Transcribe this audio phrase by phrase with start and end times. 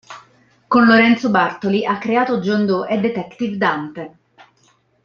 [0.67, 4.17] Con Lorenzo Bartoli ha creato "John Doe" e "Detective Dante".